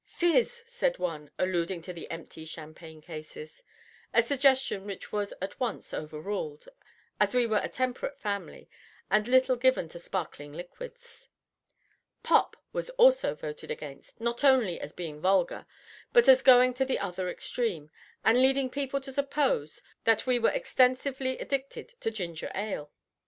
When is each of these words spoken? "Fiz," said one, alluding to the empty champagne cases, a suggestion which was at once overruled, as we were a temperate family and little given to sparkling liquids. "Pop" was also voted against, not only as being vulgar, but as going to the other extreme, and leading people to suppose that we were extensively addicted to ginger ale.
"Fiz," 0.07 0.63
said 0.65 0.97
one, 0.97 1.29
alluding 1.37 1.79
to 1.83 1.93
the 1.93 2.09
empty 2.09 2.43
champagne 2.43 3.01
cases, 3.01 3.63
a 4.15 4.23
suggestion 4.23 4.87
which 4.87 5.11
was 5.11 5.31
at 5.39 5.59
once 5.59 5.93
overruled, 5.93 6.67
as 7.19 7.35
we 7.35 7.45
were 7.45 7.59
a 7.63 7.69
temperate 7.69 8.17
family 8.17 8.67
and 9.11 9.27
little 9.27 9.55
given 9.55 9.87
to 9.87 9.99
sparkling 9.99 10.53
liquids. 10.53 11.29
"Pop" 12.23 12.57
was 12.73 12.89
also 12.97 13.35
voted 13.35 13.69
against, 13.69 14.19
not 14.19 14.43
only 14.43 14.79
as 14.79 14.91
being 14.91 15.21
vulgar, 15.21 15.67
but 16.13 16.27
as 16.27 16.41
going 16.41 16.73
to 16.73 16.83
the 16.83 16.97
other 16.97 17.29
extreme, 17.29 17.91
and 18.25 18.41
leading 18.41 18.71
people 18.71 18.99
to 19.01 19.13
suppose 19.13 19.83
that 20.03 20.25
we 20.25 20.39
were 20.39 20.49
extensively 20.49 21.37
addicted 21.37 21.89
to 22.01 22.09
ginger 22.09 22.51
ale. 22.55 22.91